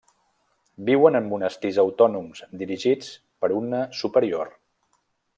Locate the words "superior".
3.99-4.51